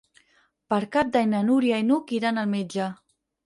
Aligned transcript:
Per 0.73 0.79
Cap 0.95 1.11
d'Any 1.17 1.31
na 1.35 1.43
Núria 1.51 1.85
i 1.85 1.87
n'Hug 1.91 2.17
iran 2.21 2.41
al 2.47 2.53
metge. 2.59 2.93